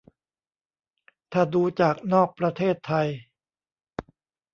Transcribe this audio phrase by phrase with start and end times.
[1.33, 3.07] ถ้าดูจากนอกประเทศไทย